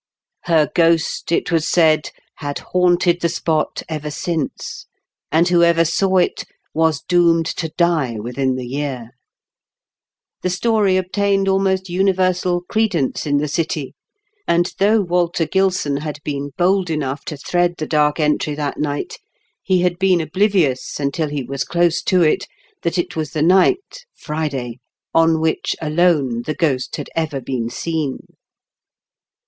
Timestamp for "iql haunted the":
2.63-3.29